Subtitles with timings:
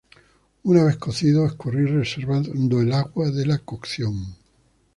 [0.63, 4.35] Una vez cocidos escurrir reservando el agua de la cocción.